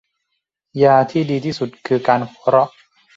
[0.83, 2.69] ยาที่ดีที่สุดคือการหัวเราะ